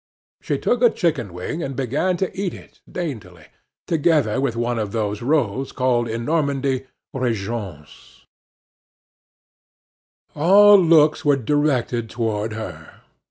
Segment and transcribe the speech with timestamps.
[0.41, 3.45] She took a chicken wing, and began to eat it daintily,
[3.85, 8.25] together with one of those rolls called in Normandy "Regence."
[10.33, 13.01] All looks were directed toward her.